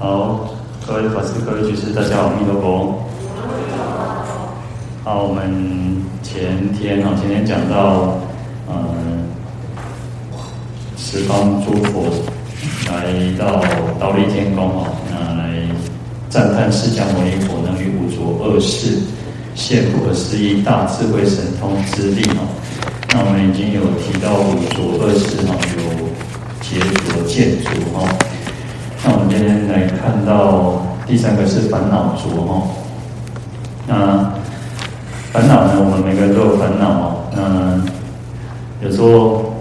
[0.00, 0.48] 好，
[0.86, 3.06] 各位法师、各位居士，大家好，阿弥陀佛。
[5.04, 8.18] 好，我们前天啊，前天讲到，
[8.66, 9.28] 嗯，
[10.96, 12.04] 十方诸佛
[12.86, 13.60] 来到
[14.00, 15.68] 忉利天宫啊，那来
[16.30, 19.00] 赞叹释迦牟尼佛能于五浊恶世
[19.54, 22.40] 现不可思议大智慧神通之力啊。
[23.12, 26.08] 那我们已经有提到五浊恶世啊，有
[26.62, 28.08] 劫浊、见浊哈。
[29.10, 32.62] 那我们今天来看到第三个是烦恼浊哈。
[33.88, 34.30] 那
[35.32, 37.16] 烦恼呢，我们每个人都有烦恼哦。
[37.34, 39.52] 那有时候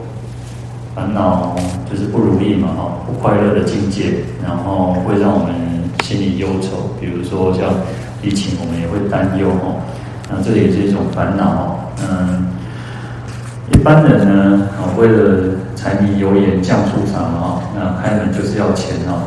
[0.94, 1.56] 烦恼
[1.90, 5.56] 就是不如意嘛哈，不快乐的境界，然后会让我们
[6.04, 6.94] 心里忧愁。
[7.02, 7.74] 比如说像
[8.22, 9.82] 疫情，我们也会担忧哈。
[10.30, 11.76] 那这也是一种烦恼哦。
[12.08, 12.46] 嗯，
[13.74, 19.24] 一般人呢，啊，为了柴米油盐酱醋茶哈，那开门就是要钱哈。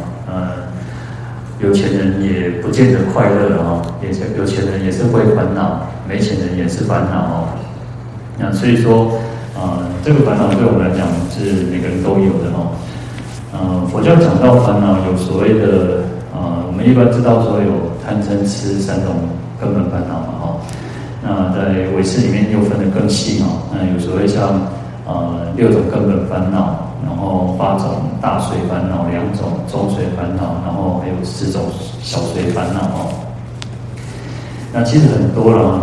[1.63, 7.49] 有钱人也不见得快乐哈，也是有钱人也是会烦恼，没钱人也是烦恼哦。
[8.37, 9.13] 那所以说，
[9.55, 12.67] 啊，这个烦恼对我们来讲是每个人都有的哈。
[13.55, 16.03] 嗯，佛教讲到烦恼，有所谓的，
[16.35, 19.15] 啊，我们一般知道说有贪嗔痴三种
[19.61, 20.57] 根本烦恼嘛哈。
[21.23, 24.67] 那在唯识里面又分得更细哈，那有所谓像
[25.07, 27.89] 呃六种根本烦恼，然后八种
[28.21, 31.63] 大随烦恼，两种中随烦恼，然后还有四种
[32.03, 33.13] 小随烦恼哦。
[34.73, 35.83] 那其实很多了，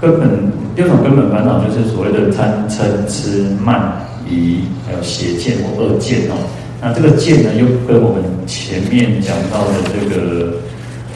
[0.00, 3.92] 根本六种根本烦恼就是所谓的贪嗔痴慢
[4.28, 6.34] 疑，还有邪见或恶见哦。
[6.80, 10.56] 那这个见呢，又跟我们前面讲到的这个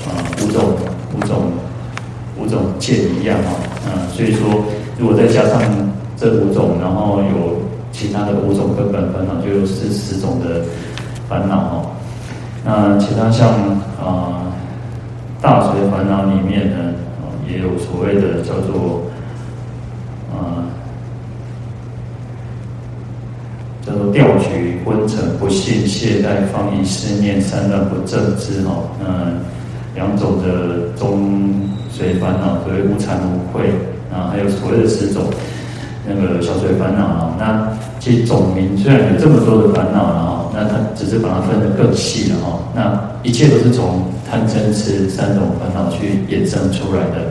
[0.07, 0.65] 啊五种
[1.17, 1.53] 五种。
[2.41, 3.51] 五种见一样哈，
[3.85, 4.49] 嗯，所以说
[4.97, 5.61] 如果再加上
[6.17, 7.59] 这五种，然后有
[7.99, 10.63] 其他的五种根本烦恼，就有十十种的
[11.29, 11.91] 烦恼哈。
[12.65, 13.49] 那其他像
[14.01, 14.47] 啊
[15.43, 16.95] 大随烦恼里面呢，
[17.51, 19.03] 也有所谓的叫做
[20.31, 20.63] 啊
[23.85, 29.07] 叫做调举、昏沉、不信、懈怠、放逸、思念、三乱、不正知哈，那，
[29.97, 31.53] 两种的中。
[31.91, 33.71] 随烦恼，所谓无惭无愧
[34.13, 35.25] 啊，还有所谓的十种
[36.07, 37.28] 那个小随烦恼啊。
[37.39, 37.69] 那
[38.01, 42.59] 其实总名虽然有这么多的烦恼了哈，那它只是把它分得更细了哈。
[42.75, 47.31] 那一切都是从贪嗔痴三种烦恼去衍生出来的。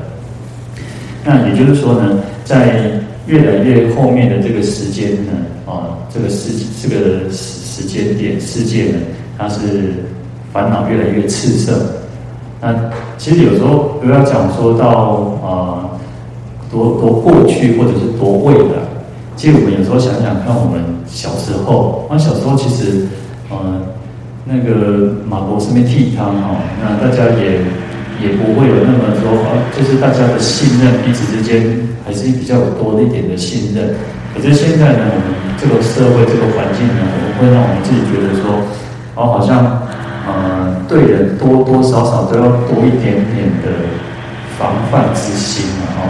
[1.26, 5.32] 那也就是说呢，在越来越后面的这个时间呢，
[5.66, 6.52] 啊，这个世
[6.82, 9.00] 这个时时间点世界呢，
[9.38, 10.06] 它是
[10.54, 11.76] 烦恼越来越炽盛。
[12.62, 12.74] 那
[13.18, 14.88] 其实有时候不要讲说到
[15.44, 15.90] 啊，
[16.72, 18.87] 多多过去或者是多未来。
[19.38, 23.06] 其实我们有时候想想看，我们小时候，那小时候其实，
[23.50, 23.86] 呃，
[24.44, 27.62] 那个马国身边剃汤哈，那大家也
[28.18, 29.38] 也不会有那么说，
[29.78, 33.94] 就是大家的信任彼此之间还是比较有多一点的信任。
[34.34, 38.66] 可是现在呢，我们这个社会这个环境呢，我们会让我们自己觉得说，
[39.16, 39.88] 哦，好像。
[40.28, 43.72] 呃，对人多多少少都要多一点点的
[44.60, 46.04] 防范之心嘛，哈。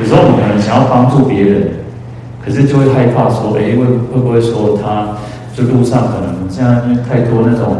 [0.00, 1.68] 有时候我们可能想要帮助别人，
[2.48, 5.08] 可是就会害怕说，哎，会会不会说他
[5.54, 7.76] 就路上可能现在因为太多那种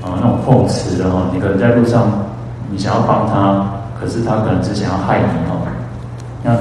[0.00, 2.24] 啊、那种碰瓷的哈，你可能在路上
[2.70, 3.68] 你想要帮他，
[4.00, 5.60] 可是他可能只想要害你哈。
[6.42, 6.56] 那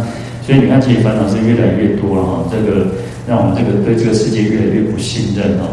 [0.46, 2.88] 所以你看，其实烦恼是越来越多了哈，这个
[3.26, 5.72] 让我们这个对这个世界越来越不信任哦。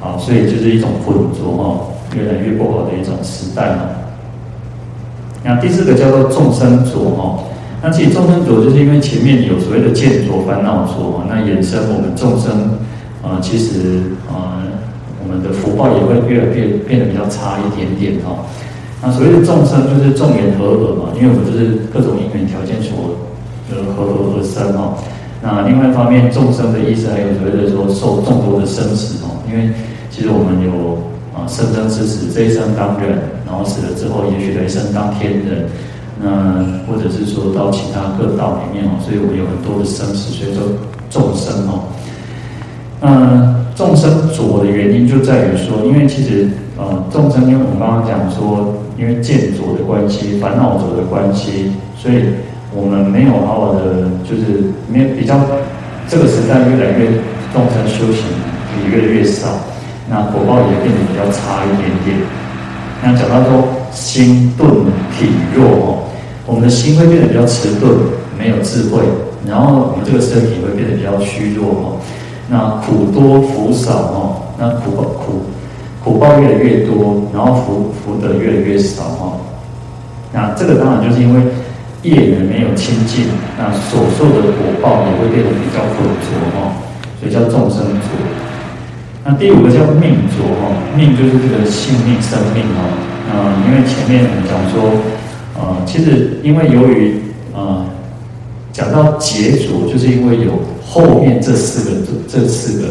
[0.00, 1.80] 好，所以就是一种浑浊哈，
[2.14, 3.88] 越来越不好的一种时代哈。
[5.42, 7.38] 那第四个叫做众生浊哈，
[7.82, 12.78] 那其实众生浊就是因为前面有所谓的见浊、烦恼浊，那衍生我们众生
[13.22, 14.58] 啊，其实啊，
[15.22, 18.44] 我们的福报也会越来越变得比较差一点点哈。
[19.02, 23.14] 那所谓的众生就是众缘和合嘛，因为我们就是各种因缘条件所
[23.70, 24.96] 呃和合而生哈。
[25.42, 29.70] 那另外一方面，众生的意思还有所谓的说受众多的生死哦，因为
[30.10, 30.96] 其实我们有
[31.36, 35.68] 啊生生死死，这一生当人，然后死了之后，也许来生当天人，
[36.22, 40.62] 那或者是说到其他各道里面哦，所以我们有很多的生死，所以说
[41.10, 41.84] 众生哦。
[43.00, 52.24] 那众生浊的原因就在于说，因为其实呃众生，因为我们刚刚讲说，因为见浊的关系，烦恼浊的关系，所以。
[52.74, 55.40] 我们没有好好的，就是没有比较，
[56.06, 57.06] 这个时代越来越
[57.54, 58.26] 众生修行
[58.76, 59.48] 也越来越少，
[60.10, 62.18] 那果报也变得比较差一点点。
[63.02, 64.68] 那讲到说心钝
[65.16, 65.98] 体弱哦，
[66.46, 67.92] 我们的心会变得比较迟钝，
[68.38, 69.02] 没有智慧，
[69.46, 71.98] 然后我们这个身体会变得比较虚弱哦。
[72.48, 75.42] 那苦多福少哦，那苦苦
[76.02, 79.42] 苦报越来越多，然后福福德越来越少哦。
[80.32, 81.42] 那这个当然就是因为
[82.02, 83.26] 业缘没有清净，
[83.58, 86.70] 那所受的果报也会变得比较浑浊哦，
[87.18, 88.06] 所以叫众生浊。
[89.24, 92.86] 那第五个叫命浊哦，命就是这个性命、生命哦。
[93.26, 94.86] 嗯，因为前面我们讲说，
[95.58, 97.20] 呃，其实因为由于
[97.54, 97.84] 呃
[98.72, 100.52] 讲到劫浊，就是因为有
[100.84, 101.96] 后面这四个
[102.28, 102.88] 这四个。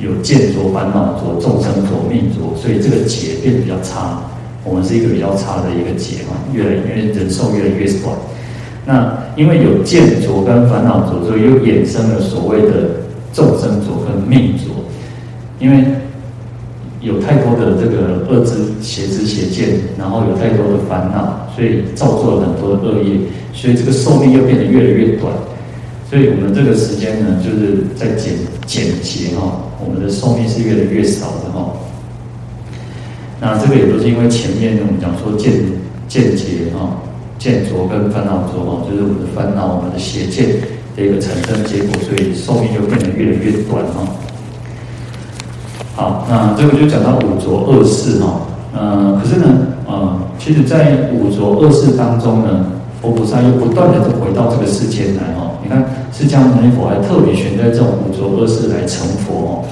[0.00, 4.22] 有见浊、烦恼浊、众生浊、命浊，所以这个劫变得比较差。
[4.62, 8.14] 我们是一个比较差的一个劫嘛，越来越人寿越来越短。
[8.86, 13.02] 那因为有见浊跟烦恼浊，所以又衍生了所谓的
[13.32, 14.66] 众生浊跟命浊。
[15.58, 15.84] 因为
[17.00, 23.18] 有太多的这个恶知、邪知、邪见，然后有太多的烦恼，所以造作了很多的恶业，
[23.52, 25.32] 所以这个寿命又变得越来越短。
[26.08, 28.32] 所以我们这个时间呢，就是在减
[28.64, 31.72] 减劫哈，我们的寿命是越来越少的哈。
[33.40, 35.52] 那这个也都是因为前面我们讲说见
[36.06, 37.02] 见劫哈，
[37.40, 40.46] 见浊跟烦恼浊哈，就是我们的烦恼、我们的邪见
[40.94, 44.06] 的一个产生结果，所以寿命就变得越来越短哈。
[45.96, 48.46] 好，那这个就讲到五浊恶世哈，
[48.78, 49.74] 嗯，可是呢，
[50.48, 52.64] 其实在五浊恶世当中呢，
[53.02, 55.50] 佛菩萨又不断的回到这个世间来哈。
[55.62, 59.64] 你看，释迦牟尼佛还特别选在这种五浊恶世来成佛哦。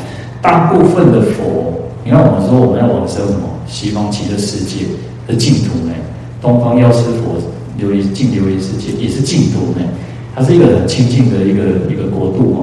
[0.42, 1.72] 大部分的佛，
[2.04, 3.48] 你看我们说我们要往生什么？
[3.66, 4.84] 西方极乐世界
[5.26, 5.94] 的净土呢？
[6.42, 7.40] 东方药师佛
[7.80, 9.86] 琉璃净琉璃世界也是净土呢。
[10.34, 12.56] 它是一个很清净的一个一个国度哦。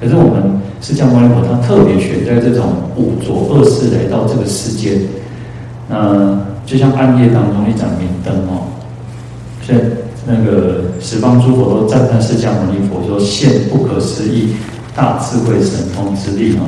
[0.00, 2.64] 可是我们释迦牟尼佛他特别选在这种
[2.96, 5.02] 五浊恶世来到这个世间。
[5.86, 6.38] 那
[6.68, 8.68] 就像暗夜当中一盏明灯哦。
[9.62, 9.80] 现。
[10.30, 14.52] 那个十方诸佛都赞叹释迦牟尼佛说，现不可思议
[14.94, 16.66] 大智慧神通之力哈，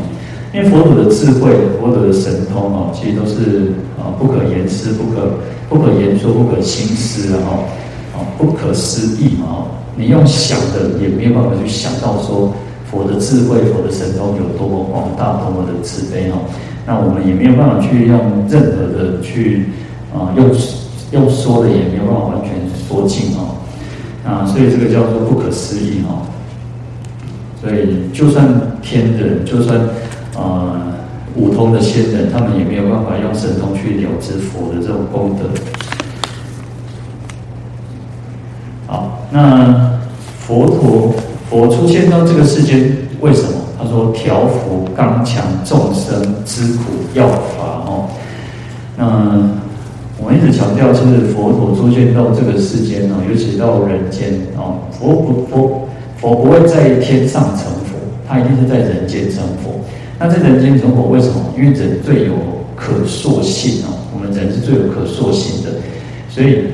[0.55, 5.35] 因为佛祖的智慧、佛祖的神通哦，其实都是啊不可言思、不可
[5.69, 7.69] 不可言说、不可心思啊，
[8.15, 12.55] 啊不可思议嘛，你用想的也没有办法去想到说
[12.91, 16.39] 佛的智慧、佛的神通有多么广大、多么的慈悲哈，
[16.87, 18.19] 那我们也没有办法去用
[18.49, 19.67] 任何的去
[20.15, 20.47] 啊用。
[21.13, 22.53] 用说的也没有办法完全
[22.87, 23.59] 说尽哦，
[24.25, 26.23] 啊，所以这个叫做不可思议哦。
[27.61, 28.47] 所以就算
[28.81, 29.77] 天人，就算
[30.39, 30.95] 啊
[31.35, 35.51] 五通的仙人，他们也没有办法用神通去了知佛的这种功德。
[38.87, 39.99] 好，那
[40.39, 41.13] 佛陀
[41.51, 43.49] 佛出现到这个世间，为什么？
[43.77, 46.85] 他说调伏刚强众生之苦
[47.15, 48.09] 要法哦，
[48.97, 49.59] 那。
[50.23, 55.89] 我们一直强调，就是佛陀出现到这个世间哦，尤其到人间哦，佛不佛
[56.19, 57.97] 佛不会在天上成佛，
[58.29, 59.81] 他一定是在人间成佛。
[60.19, 61.41] 那在人间成佛，为什么？
[61.57, 62.35] 因为人最有
[62.77, 65.71] 可塑性哦，我们人是最有可塑性的。
[66.29, 66.65] 所以，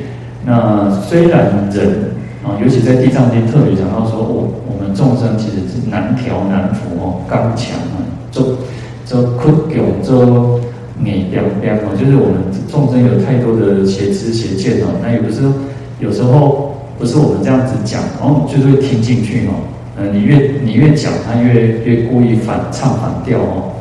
[0.45, 2.11] 那虽然人
[2.43, 8.03] 啊，尤其在地藏经特别讲到说，我我们众生其实是难调难伏哦，刚强啊，
[8.33, 8.43] 就
[9.07, 10.59] 就困窘就。
[10.99, 12.37] 你两边哦，就是我们
[12.71, 15.53] 众生有太多的邪知邪见哦，那有的时候
[16.01, 19.53] 有时候不是我们这样子讲，然后就是会听进去哦。
[19.99, 23.73] 嗯，你越你越讲，他越越故意反唱反调哦。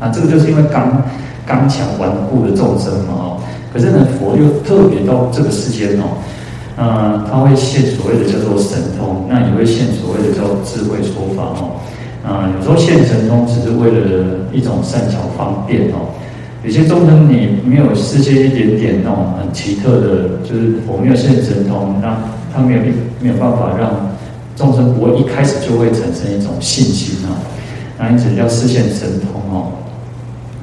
[0.00, 1.02] 啊，这个就是因为刚
[1.46, 3.36] 刚强顽固的众生嘛哦。
[3.72, 6.16] 可是呢，佛又特别到这个世间哦，
[6.76, 11.76] 嗯，他会现所谓的叫做神通，那也会现所谓的叫智慧说法哦。
[12.24, 16.08] 啊，有时候现神通只是为了一种善巧方便哦。
[16.64, 22.18] 有些众生你没有世间一点点那种很奇特的，就是我没有现神通，那
[22.52, 22.80] 他没有
[23.20, 24.10] 没有办法让
[24.56, 27.38] 众生不会一开始就会产生一种信心啊，
[27.96, 29.70] 那因此要示现神通哦。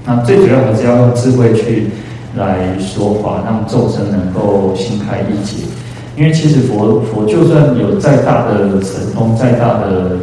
[0.06, 1.88] 那最主要还是要用智慧去
[2.36, 5.64] 来说法，让众生能够心开意解。
[6.18, 10.18] 因为其实佛佛就算有再大的神通，再大的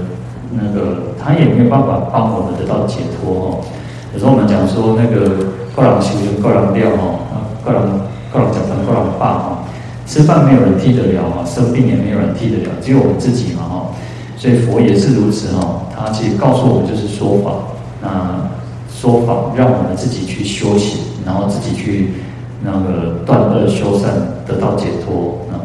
[0.52, 3.64] 那个，他也没有办法帮我们得到解脱哦。
[4.12, 5.61] 有时候我们讲说那个。
[5.74, 7.18] 各人修行，各人料哦，
[7.64, 7.80] 各人
[8.30, 9.58] 各人讲成各人霸哦。
[10.06, 13.86] 吃饭没有人替得了啊，生病也没有人替得了，只有我们自己嘛哈。
[14.36, 17.52] 所以佛也是如此哈，他其实告诉我们就是说法，
[18.02, 18.50] 那
[18.92, 22.14] 说法让我们自己去修行，然后自己去
[22.62, 24.10] 那个断恶修善，
[24.46, 25.56] 得到解脱啊。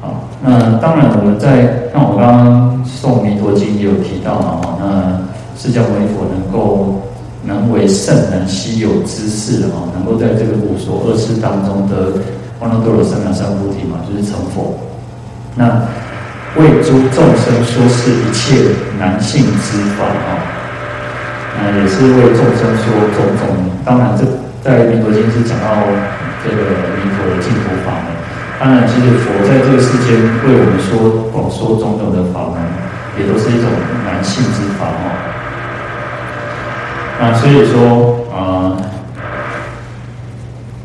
[0.00, 7.02] 好，那当然我们在像我刚刚诵弥陀经也有提到嘛哈，那释迦牟尼佛能够。
[7.44, 12.18] 能为圣人稀有之事啊，能够在这个五浊恶世当中得
[12.60, 14.74] 阿耨多罗三藐三菩提嘛，就是成佛。
[15.54, 15.82] 那
[16.56, 20.52] 为诸众生说是一切男性之法啊。
[21.56, 22.84] 呃，也是为众生说
[23.14, 23.46] 种种。
[23.84, 24.24] 当然，这
[24.64, 25.86] 在《弥陀经》是讲到
[26.42, 26.56] 这个
[26.98, 28.10] 弥陀的净土法门。
[28.58, 32.58] 当然，其实佛在这个世间为我们说广说种种的法门，
[33.14, 33.70] 也都是一种
[34.02, 35.03] 男性之法哦。
[37.20, 38.76] 那所以说，啊、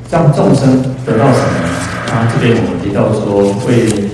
[0.09, 1.67] 让众生得到什么呢？
[2.11, 4.09] 啊，这边我们提到说，为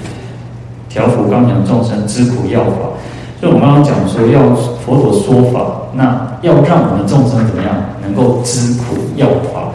[0.90, 2.96] 调伏刚强众生知苦要法。
[3.40, 4.56] 所以我们刚刚讲说，要
[4.86, 9.72] 佛陀说法，那要让我们众生怎么样能够知苦要法？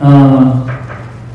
[0.00, 0.62] 嗯、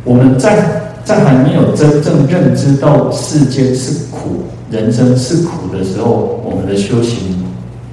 [0.03, 0.77] 我们在。
[1.05, 7.38] 在还没有真正认知到世间是苦、人生是苦的时候，我们的修行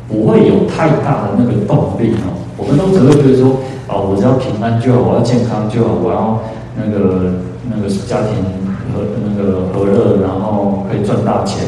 [0.08, 2.32] 不会有太大的那个动力哦。
[2.56, 6.40] 我们都只会觉得说，啊，我只要平安就好，我要健康就好，我要
[6.76, 7.34] 那个
[7.68, 8.40] 那个家庭
[8.92, 11.64] 和那个和乐，然后可以赚大钱。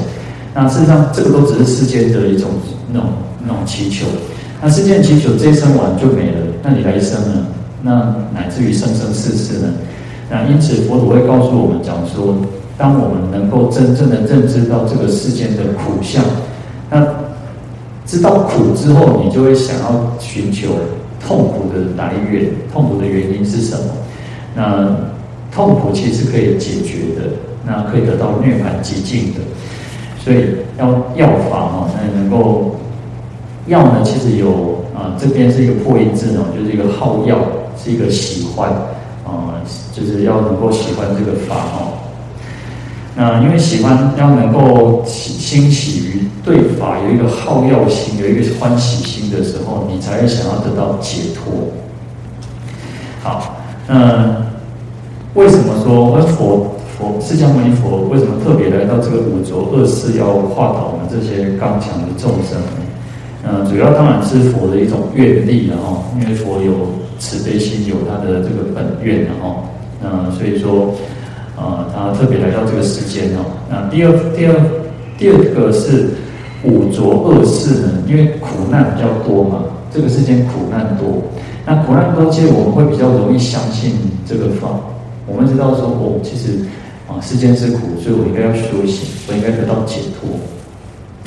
[0.54, 2.48] 那事实上，这个都只是世间的一种
[2.92, 3.08] 那种
[3.46, 4.06] 那种祈求。
[4.60, 7.46] 那世间祈求这一生完就没了，那你来生呢？
[7.82, 7.92] 那
[8.34, 9.68] 乃至于生生世世呢？
[10.30, 12.34] 那因此，佛陀会告诉我们讲说，
[12.76, 16.24] 当我们能够真正的认知到这个世间的苦相，
[18.08, 20.68] 知道苦之后，你就会想要寻求
[21.24, 23.84] 痛苦的来源，痛苦的原因是什么？
[24.56, 24.96] 那
[25.54, 27.36] 痛苦其实可以解决的，
[27.66, 29.40] 那可以得到涅槃寂静的。
[30.18, 32.76] 所以要药法哦，那能够
[33.66, 37.36] 药呢，其实有啊，这边是一个破音字哦，就是一个好药，
[37.76, 38.70] 是一个喜欢。
[39.24, 39.60] 啊，
[39.92, 41.97] 就是要能够喜欢这个法哦。
[43.20, 51.66] 那因为喜欢要能够兴起于对法有一个好要心，有一个欢喜心的时候，你才会想要得到解脱。
[53.20, 53.56] 好，
[53.88, 54.36] 那
[55.34, 62.70] 为什么说而佛佛释迦牟尼佛为什么特别来到这个五浊恶世要化导我们这些刚强的众生呢？
[63.50, 66.96] 嗯，主要当然是佛的一种愿力了哈，因为佛有。
[67.20, 69.56] 慈悲心有他的这个本愿的哈，
[70.00, 70.94] 那所以说，
[71.58, 73.42] 啊，他特别来到这个世间哦。
[73.68, 74.54] 那第二、第二、
[75.18, 76.10] 第二个是
[76.62, 81.20] 五浊恶世呢，因为苦难比较多嘛，这个世间苦难多。
[81.66, 83.92] 那苦难多，其实我们会比较容易相信
[84.24, 84.68] 这个法。
[85.26, 86.64] 我们知道说，哦，其实
[87.08, 90.30] 啊，世间是苦，所以我应该要修行，我应该得到解脱。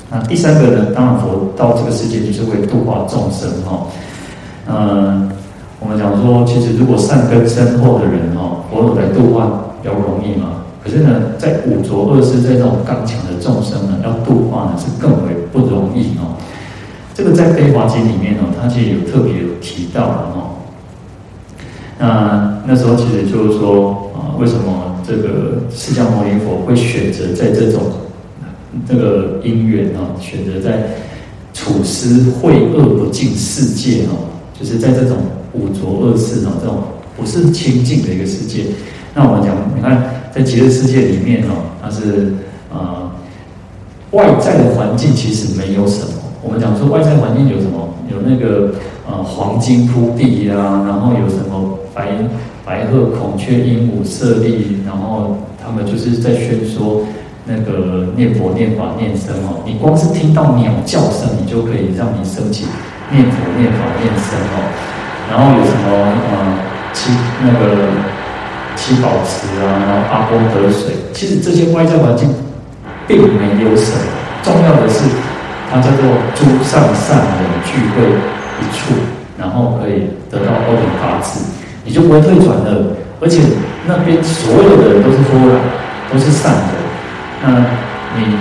[0.09, 3.85] 那第三个呢，当然佛到这个世界就是为度化众生哈，
[4.67, 5.29] 嗯。
[5.83, 10.63] 我们讲说，其实如果善根深厚的人哦，佛来度化比较容易嘛。
[10.83, 16.37] 可是呢，在五浊恶世，在这种刚强的众生呢，要度化呢是更为不容易哦。
[17.13, 20.57] 这个在《悲华经》里面哦，他其实有特别有提到的哦。
[21.99, 27.83] 那那时候其实就是说啊，为什么这个释迦牟尼佛会选择在这种
[28.87, 30.83] 这个因缘哦，选择在
[31.53, 34.25] 处施秽恶不净世界哦，
[34.59, 35.17] 就是在这种。
[35.53, 36.81] 五浊恶世哦，这种
[37.17, 38.63] 不是清净的一个世界。
[39.13, 42.33] 那我们讲，你看在极乐世界里面哦，它是
[42.71, 43.11] 呃
[44.11, 46.13] 外在的环境其实没有什么。
[46.41, 47.89] 我们讲说外在环境有什么？
[48.09, 48.73] 有那个
[49.07, 52.09] 呃黄金铺地啊，然后有什么白
[52.65, 57.03] 白鹤、孔雀、鹦鹉舍利，然后他们就是在宣说
[57.45, 59.63] 那个念佛、念法、念僧哦。
[59.65, 62.65] 你光是听到鸟叫声，你就可以让你升起
[63.11, 64.71] 念佛、念法、念僧哦。
[65.29, 65.87] 然后有什么
[66.27, 66.59] 呃
[66.91, 67.11] 七
[67.43, 67.87] 那个
[68.81, 72.27] 七宝池啊，然后阿波德水，其实这些外在环境
[73.07, 74.01] 并没有什么，
[74.41, 75.01] 重要的是
[75.69, 76.01] 它叫做
[76.33, 78.09] 诸上善人聚会
[78.59, 78.95] 一处，
[79.37, 81.39] 然后可以得到阿弥陀智，
[81.85, 82.83] 你就不会退转了。
[83.21, 83.39] 而且
[83.85, 85.61] 那边所有的人都是佛人，
[86.11, 86.73] 都是善人，
[87.43, 87.59] 那
[88.17, 88.35] 你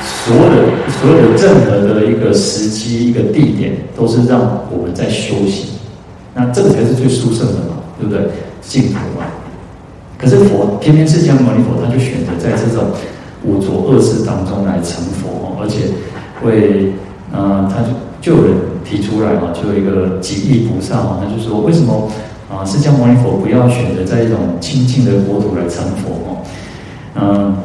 [0.00, 0.56] 所有的
[0.88, 5.70] 所有的任何的一个时机、一个地点，都是让我们在修行。
[6.34, 8.30] 那这个才是最殊胜的嘛，对不对？
[8.62, 9.26] 净土嘛。
[10.18, 12.84] 可是佛偏偏释迦牟尼佛，他就选择在这种
[13.44, 15.88] 五浊恶世当中来成佛，而且
[16.40, 16.92] 会，
[17.32, 17.88] 呃，他就
[18.20, 22.08] 就有人提出来嘛，就有一个极意菩萨嘛，他就说，为什么
[22.50, 26.10] 啊，释迦牟尼佛不要选择在一种清净的国土来成佛？
[26.26, 26.36] 哦，
[27.14, 27.56] 嗯，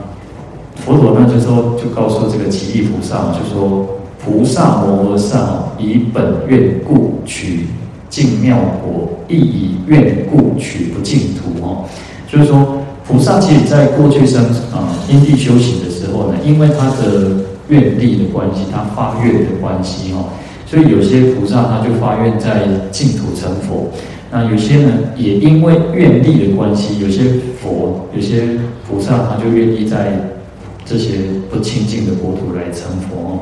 [0.75, 3.87] 佛陀呢就说，就告诉这个极意菩萨，就说，
[4.23, 7.67] 菩萨摩诃萨以本愿故取。
[8.11, 11.85] 净妙国亦以愿故取不净土哦，
[12.31, 20.29] 就是说菩萨其实在过去生啊因地修行的时候呢，因为他的愿力的关系，他发愿的关系哦，
[20.65, 23.89] 所以有些菩萨他就发愿在净土成佛，
[24.31, 27.23] 那有些呢也因为愿力的关系，有些
[27.61, 28.57] 佛有些
[28.87, 30.13] 菩萨他就愿意在
[30.85, 31.17] 这些
[31.49, 33.39] 不清净的国土来成佛哦，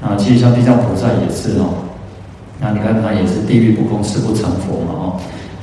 [0.00, 1.74] 啊，其实像地藏菩萨也是哦。
[2.62, 5.16] 那你看他也是地狱不空，誓不成佛嘛哦，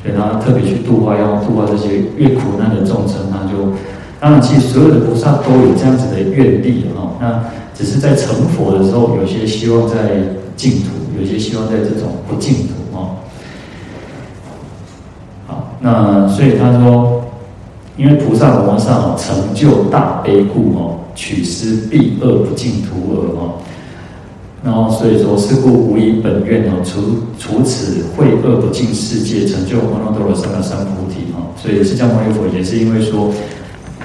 [0.07, 3.73] 给他特别去度化，要度化这些越苦难的众生，他就
[4.21, 7.43] 当然其实所有的菩萨都有这样子的愿力哦，那
[7.75, 10.21] 只是在成佛的时候，有些希望在
[10.55, 10.87] 净土，
[11.19, 13.09] 有些希望在这种不净土哦。
[15.45, 17.21] 好，那所以他说，
[17.97, 23.53] 因为菩萨摩诃萨，成就大悲故哦，取施彼恶不净土耳哦。
[24.63, 26.99] 然后所以说，是故无以本愿哦，除
[27.37, 31.53] 除此秽恶不净世界，成就阿耨多罗三藐三菩提哦。
[31.55, 33.31] 所以释迦牟尼佛也是因为说，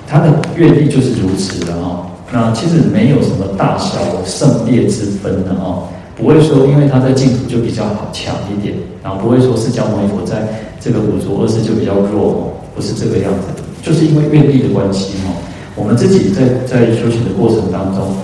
[0.07, 2.07] 他的愿力就是如此的哦。
[2.31, 10.47] 那其实没有什么大小胜劣之分的哦，不会说因为他在净土就比较好强一点，然后不会说释迦牟尼佛在
[10.79, 12.37] 这个五浊恶世就比较弱哦，
[12.77, 13.49] 不是这个样子，
[13.83, 15.33] 就是因为愿力的关系哦。
[15.75, 18.15] 我们自己在在修行的过程当中。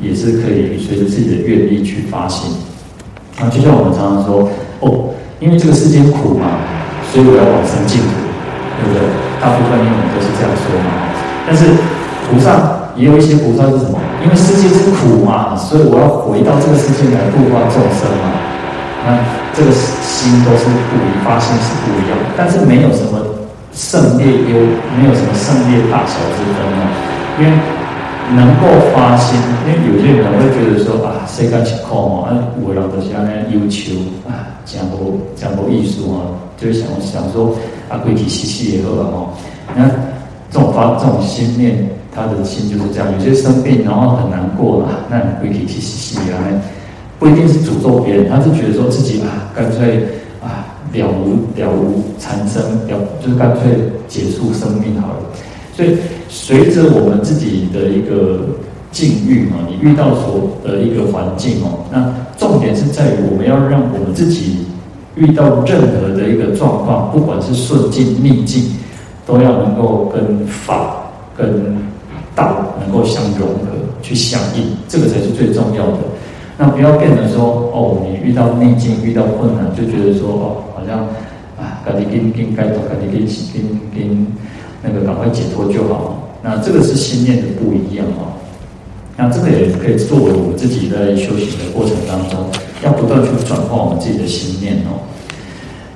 [0.00, 2.52] 也是可以随着自己的愿力去发心，
[3.40, 4.48] 啊，就像我们常常说，
[4.80, 5.10] 哦，
[5.40, 6.60] 因为这个世间苦嘛，
[7.08, 8.12] 所以我要往生净土，
[8.76, 9.00] 对不对？
[9.40, 10.92] 大部分因为我们都是这样说嘛。
[11.48, 11.64] 但是
[12.28, 13.96] 菩萨也有一些菩萨是什么？
[14.20, 18.36] 因为世界是苦嘛，所以我要回到这个世界来度化众生嘛。
[19.08, 19.16] 那
[19.56, 23.16] 这个心都是不一，发心是不一样，但是没有什么
[23.72, 24.60] 胜劣优，
[24.92, 26.84] 没有什么胜劣大小之分嘛，
[27.40, 27.52] 因为。
[28.34, 33.92] 能够发心，因为有些人会觉得说啊，世间是苦嘛，啊，有的人就是安尼忧求
[34.28, 37.54] 啊，讲无讲无艺术啊，就会想想说
[37.88, 39.28] 啊，归去死死也好啊，吼，
[39.76, 39.88] 那
[40.50, 43.08] 这种发这种心念，他的心就是这样。
[43.12, 46.38] 有些生病然后很难过啦，那归去死死啊，
[47.18, 50.04] 不一定是诅咒别人，他是觉得说自己啊，干脆
[50.42, 53.72] 啊了无了无残生，了就是干脆
[54.08, 55.16] 结束生命好了。
[55.74, 55.96] 所以，
[56.28, 58.40] 随着我们自己的一个
[58.90, 64.66] 境遇嘛，你遇到所的一个环境哦，那重点是在于我们要让我们自己
[65.14, 68.72] 遇到任何的一个状况，不管是顺境逆境，
[69.26, 71.76] 都要能够跟法跟
[72.34, 75.98] 道能够相融合去相应，这个才是最重要的。
[76.58, 81.00] 那不要变成说哦，你遇到逆境遇到困难，就觉得说哦，好像
[81.58, 83.20] 啊，赶紧跟跟该走，赶紧跟
[83.52, 84.26] 跟跟。
[84.86, 88.38] 那个赶快解脱就好，那这个是心念的不一样哦。
[89.16, 92.46] 那这个也可以作为我们自己在修行的过程当中，
[92.84, 95.02] 要不断去转化我们自己的心念哦。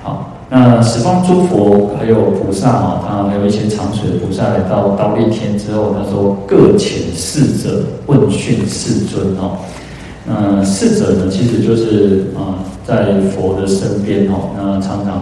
[0.03, 9.57] 好，那十方诸佛还有菩萨啊，他还有一些长水的菩萨来到忉利天之后，他说各遣侍者问讯世尊哦。
[10.25, 15.13] 那侍者呢，其实就是啊，在佛的身边哦，那常常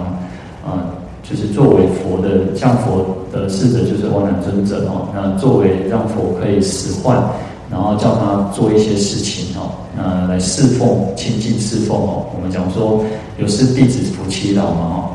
[0.65, 0.95] 啊。
[1.21, 5.07] 就是作为佛的，像佛的侍者就是阿难尊者哦。
[5.13, 7.21] 那作为让佛可以使唤，
[7.69, 12.25] 然后叫他做一些事情哦，那来侍奉、亲近侍奉哦。
[12.35, 13.03] 我们讲说
[13.37, 15.09] 有事弟子夫妻老嘛哦。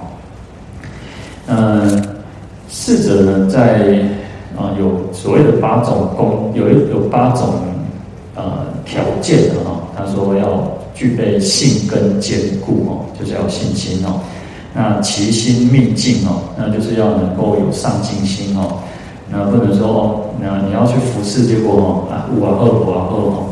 [1.46, 2.02] 嗯，
[2.68, 4.00] 侍者呢，在
[4.56, 7.54] 啊有所谓的八种功，有一有八种
[8.36, 9.80] 呃条件的哈。
[9.96, 14.20] 他说要具备信根坚固哦，就是要信心哦。
[14.74, 18.80] 那齐心密静哦，那就是要能够有上进心哦。
[19.30, 23.46] 那不能说，那你要去服侍，结果哦啊，无啊恶苦啊恶哦，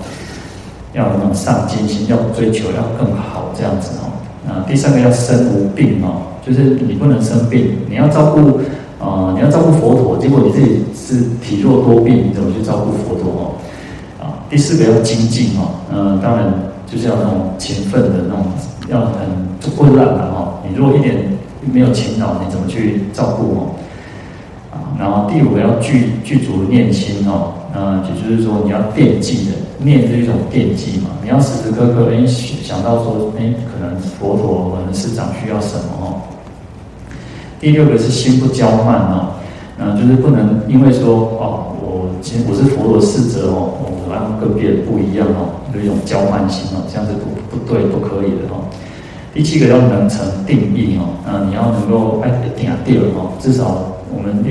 [0.92, 4.10] 要有那种上进心，要追求要更好这样子哦。
[4.44, 8.60] 那第三个要身无病哦，就是你不能生病，你要照顾
[8.98, 13.42] 啊、你要照顾佛陀，结果你自己是体弱多病，你怎么去照顾佛陀哦？
[14.20, 16.52] 啊，第四个要精进哦，嗯，当然
[16.86, 18.44] 就是要那种勤奋的那种，
[18.88, 20.41] 要很混乱的哦。
[20.74, 21.16] 如果一点
[21.60, 23.70] 没有勤劳，你怎么去照顾哦？
[24.72, 36.20] 啊，然后第五个要具具足念心哦，那也就是说你要惦记的念是一种惦记嘛，你要时时刻刻哎想到说哎，可能佛陀可能师长需要什么哦。
[37.60, 39.34] 第六个是心不骄慢哦，
[39.76, 43.74] 那就是不能因为说哦，我其实我是佛陀侍者哦，
[44.08, 48.66] 我要跟别人不一样哦，有一种骄慢心哦，这样子不不对不可以的哦。
[49.34, 54.44] 第七个要能成定意哦，那你要能够哎定啊定哦，至少我们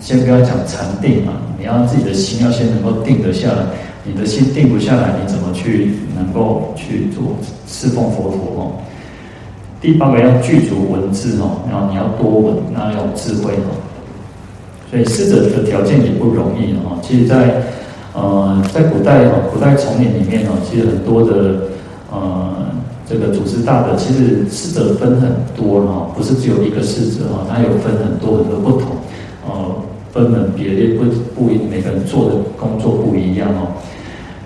[0.00, 3.66] 先不要讲禅定嘛，你要自己的心要先能够定得下来，
[4.04, 7.36] 你的心定不下来，你怎么去能够去做
[7.68, 8.72] 侍奉佛陀哦？
[9.80, 13.78] 第八个要具足文字哦，然后你要多闻，那要有智慧哦。
[14.90, 16.98] 所以侍者的条件也不容易哦。
[17.00, 17.62] 其实，在
[18.12, 21.60] 呃在古代哦，古代丛林里面哦，其实很多的
[22.10, 22.56] 呃。
[23.10, 28.90] 这个祖师大德其实侍者分很多哈，不是只有一个侍者哈，他有分很多很多不同，
[29.48, 29.74] 呃，
[30.12, 33.66] 分门别类不不一，每个人做的工作不一样哦。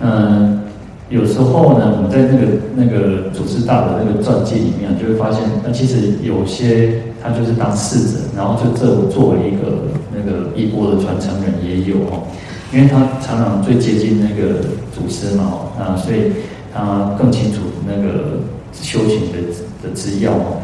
[0.00, 0.62] 嗯，
[1.10, 12.24] 有时候呢，我们在那个那个祖师大的那个传记里面，就会发现，那其实有些他就是当侍者，然后就这作为一个那个衣钵的传承人也有哦，
[12.72, 16.32] 因为他常常最接近那个祖师嘛，啊，所以
[16.72, 18.40] 他更清楚那个
[18.82, 19.38] 修行的
[19.82, 20.60] 的之要哦。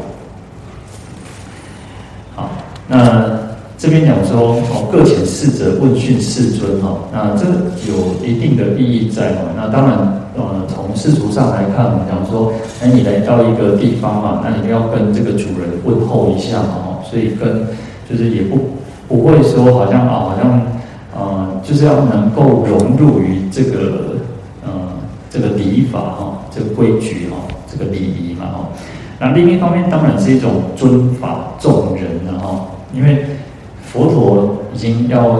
[2.35, 2.49] 好，
[2.87, 3.51] 那。
[3.81, 7.47] 这边讲说哦，各遣侍者问讯世尊哈，那这
[7.89, 9.49] 有一定的意义在哦。
[9.57, 9.97] 那当然，
[10.37, 17.65] 呃，从世俗上来看，我们讲说，哎，你来到一个地方嘛，那你要跟这个主人问候一下嘛，所以跟
[18.07, 18.69] 就是也不
[19.07, 20.61] 不会说好像啊，好像
[21.17, 24.17] 呃，就是要能够融入于这个
[25.31, 27.37] 这个礼法哈，这个规矩哈，
[27.71, 28.69] 这个礼仪嘛哈。
[29.19, 33.25] 那另一方面，当然是一种尊法重人的哈，因为。
[33.93, 35.31] 佛陀已经要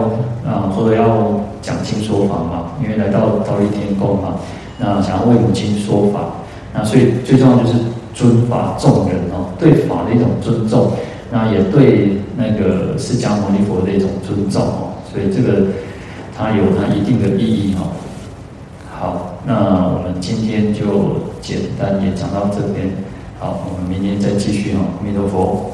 [0.44, 4.34] 啊，或者要讲经说法嘛，因为来到忉利天宫嘛，
[4.78, 6.20] 那想要为母亲说法，
[6.74, 7.78] 那所以最重要就是
[8.12, 10.90] 尊法重人哦，对法的一种尊重，
[11.30, 15.68] 那也对那个释迦牟尼佛的一种尊重哦，所以这个
[16.36, 17.84] 它有它一定的意义哈。
[19.02, 22.88] 好，那我们今天就简单也讲到这边。
[23.40, 24.78] 好，我们明天再继续哦。
[25.02, 25.72] 弥陀佛。